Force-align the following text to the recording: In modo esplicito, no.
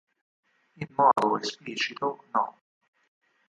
In 0.77 0.87
modo 0.95 1.37
esplicito, 1.37 2.25
no. 2.33 2.45